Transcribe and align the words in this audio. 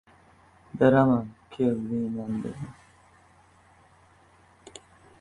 —Berman 0.79 1.27
kel, 1.51 1.75
deyman!— 1.89 2.33
dedim. 2.43 2.71